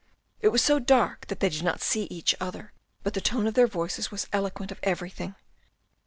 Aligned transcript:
It 0.41 0.47
was 0.47 0.63
so 0.63 0.79
dark 0.79 1.27
that 1.27 1.41
they 1.41 1.49
did 1.49 1.61
not 1.61 1.79
see 1.79 2.05
each 2.05 2.33
other 2.39 2.73
but 3.03 3.13
the 3.13 3.21
tone 3.21 3.45
of 3.45 3.53
their 3.53 3.67
voices 3.67 4.09
was 4.09 4.25
eloquent 4.33 4.71
of 4.71 4.79
everything. 4.81 5.35